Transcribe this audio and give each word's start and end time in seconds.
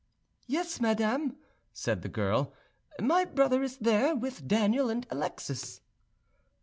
"Yes, 0.47 0.81
madam," 0.81 1.37
said 1.73 2.01
the 2.01 2.09
girl; 2.09 2.55
"my 2.99 3.23
brother 3.23 3.61
is 3.61 3.77
there, 3.77 4.15
with 4.15 4.47
Daniel 4.47 4.89
and 4.89 5.05
Alexis." 5.11 5.81